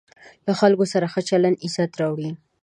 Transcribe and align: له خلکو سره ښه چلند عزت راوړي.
له 0.45 0.53
خلکو 0.59 0.85
سره 0.93 1.05
ښه 1.13 1.21
چلند 1.29 1.61
عزت 1.65 1.91
راوړي. 2.01 2.31